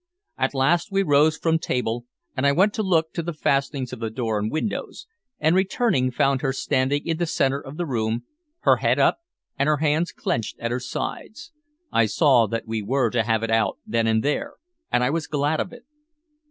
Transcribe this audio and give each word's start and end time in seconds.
At 0.35 0.55
last 0.55 0.91
we 0.91 1.03
rose 1.03 1.37
from 1.37 1.59
table, 1.59 2.07
and 2.35 2.47
I 2.47 2.51
went 2.53 2.73
to 2.73 2.81
look 2.81 3.13
to 3.13 3.21
the 3.21 3.33
fastenings 3.35 3.93
of 3.93 3.99
door 4.15 4.39
and 4.39 4.51
windows, 4.51 5.05
and 5.39 5.55
returning 5.55 6.09
found 6.09 6.41
her 6.41 6.51
standing 6.53 7.05
in 7.05 7.17
the 7.17 7.27
centre 7.27 7.61
of 7.61 7.77
the 7.77 7.85
room, 7.85 8.23
her 8.61 8.77
head 8.77 8.97
up 8.97 9.19
and 9.59 9.67
her 9.67 9.77
hands 9.77 10.11
clenched 10.11 10.57
at 10.59 10.71
her 10.71 10.79
sides. 10.79 11.51
I 11.91 12.07
saw 12.07 12.47
that 12.47 12.65
we 12.65 12.81
were 12.81 13.11
to 13.11 13.21
have 13.21 13.43
it 13.43 13.51
out 13.51 13.77
then 13.85 14.07
and 14.07 14.23
there, 14.23 14.53
and 14.91 15.03
I 15.03 15.11
was 15.11 15.27
glad 15.27 15.59
of 15.59 15.71
it. 15.71 15.83